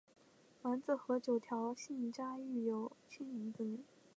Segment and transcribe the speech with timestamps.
[0.63, 3.81] 完子和九条幸家育有七名子女。